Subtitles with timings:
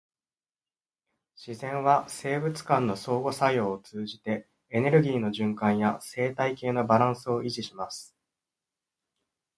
[1.37, 8.15] 自然は生物間の相互作用を通じて、エネルギーの循環や生態系のバランスを維持します。